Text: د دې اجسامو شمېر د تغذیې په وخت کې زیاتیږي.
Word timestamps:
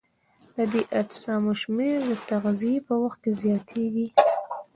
د 0.55 0.57
دې 0.71 0.81
اجسامو 0.99 1.53
شمېر 1.61 1.97
د 2.09 2.11
تغذیې 2.29 2.77
په 2.87 2.93
وخت 3.03 3.19
کې 3.23 3.31
زیاتیږي. 3.41 4.07